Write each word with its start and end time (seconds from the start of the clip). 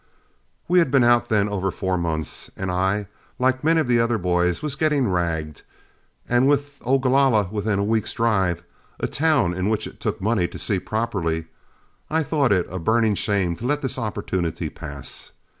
We 0.67 0.79
had 0.79 0.89
been 0.89 1.03
out 1.03 1.29
then 1.29 1.47
over 1.47 1.69
four 1.69 1.95
months, 1.95 2.49
and 2.57 2.71
I, 2.71 3.05
like 3.37 3.63
many 3.63 3.79
of 3.81 3.87
the 3.87 3.99
other 3.99 4.17
boys, 4.17 4.63
was 4.63 4.75
getting 4.75 5.07
ragged, 5.09 5.61
and 6.27 6.47
with 6.47 6.79
Ogalalla 6.83 7.49
within 7.51 7.77
a 7.77 7.83
week's 7.83 8.11
drive, 8.13 8.63
a 8.99 9.05
town 9.05 9.69
which 9.69 9.85
it 9.85 9.99
took 9.99 10.19
money 10.19 10.47
to 10.47 10.57
see 10.57 10.79
properly, 10.79 11.45
I 12.09 12.23
thought 12.23 12.51
it 12.51 12.65
a 12.67 12.79
burning 12.79 13.13
shame 13.13 13.55
to 13.57 13.67
let 13.67 13.83
this 13.83 13.99
opportunity 13.99 14.69
pass. 14.71 15.33